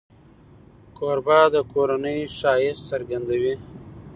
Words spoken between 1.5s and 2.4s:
د کورنۍ